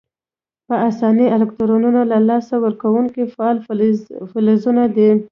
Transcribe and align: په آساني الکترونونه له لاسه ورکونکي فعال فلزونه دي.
په 0.67 0.73
آساني 0.89 1.25
الکترونونه 1.35 2.01
له 2.11 2.17
لاسه 2.29 2.55
ورکونکي 2.65 3.21
فعال 3.33 3.57
فلزونه 4.33 4.83
دي. 4.95 5.09